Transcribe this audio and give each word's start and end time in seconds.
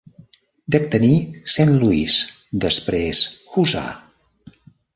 Dec 0.75 0.87
tenir 0.95 1.17
Saint 1.55 1.75
Louis, 1.83 2.15
després 2.65 3.23
Huzza! 3.53 3.87